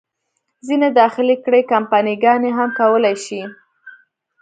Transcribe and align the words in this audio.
ځینې 0.67 0.87
داخلي 0.99 1.35
کړۍ، 1.43 1.61
کمپني 1.71 2.15
ګانې 2.23 2.51
هم 2.57 2.69
کولای 2.79 3.15
شي. 3.25 3.41